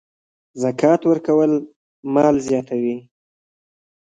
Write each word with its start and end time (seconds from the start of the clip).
زکات 0.61 1.01
ورکول 1.05 1.51
مال 2.13 2.35
زیاتوي. 2.47 2.95